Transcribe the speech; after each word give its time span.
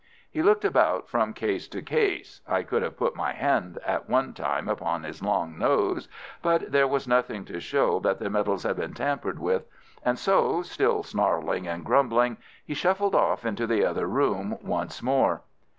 He 0.31 0.41
looked 0.41 0.65
about 0.65 1.07
from 1.11 1.31
case 1.35 1.67
to 1.67 1.83
case—I 1.83 2.63
could 2.63 2.81
have 2.81 2.97
put 2.97 3.15
my 3.15 3.33
hand 3.33 3.77
at 3.85 4.09
one 4.09 4.33
time 4.33 4.67
upon 4.67 5.03
his 5.03 5.21
long 5.21 5.59
nose—but 5.59 6.71
there 6.71 6.87
was 6.87 7.07
nothing 7.07 7.45
to 7.45 7.59
show 7.59 7.99
that 7.99 8.17
the 8.17 8.31
medals 8.31 8.63
had 8.63 8.77
been 8.77 8.95
tampered 8.95 9.37
with, 9.37 9.67
and 10.03 10.17
so, 10.17 10.63
still 10.63 11.03
snarling 11.03 11.67
and 11.67 11.85
grumbling, 11.85 12.37
he 12.65 12.73
shuffled 12.73 13.13
off 13.13 13.45
into 13.45 13.67
the 13.67 13.85
other 13.85 14.07
room 14.07 14.57
once 14.63 15.03
more. 15.03 15.43